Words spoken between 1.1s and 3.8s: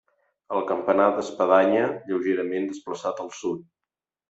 d'espadanya, lleugerament desplaçat al sud.